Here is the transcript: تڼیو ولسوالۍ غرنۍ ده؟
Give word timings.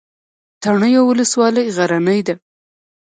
تڼیو 0.61 1.01
ولسوالۍ 1.09 1.65
غرنۍ 1.75 2.19
ده؟ 2.27 2.35